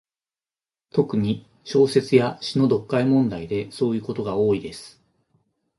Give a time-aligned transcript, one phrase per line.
[0.89, 4.99] 特に、小説や詩の読解問題でそういうことが多いです。